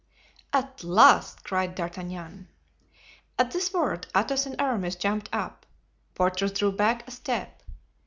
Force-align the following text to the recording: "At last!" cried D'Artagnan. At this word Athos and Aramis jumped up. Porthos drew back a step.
"At 0.51 0.83
last!" 0.83 1.43
cried 1.43 1.75
D'Artagnan. 1.75 2.47
At 3.37 3.51
this 3.51 3.71
word 3.71 4.07
Athos 4.17 4.47
and 4.47 4.59
Aramis 4.59 4.95
jumped 4.95 5.29
up. 5.31 5.63
Porthos 6.15 6.53
drew 6.53 6.71
back 6.71 7.07
a 7.07 7.11
step. 7.11 7.61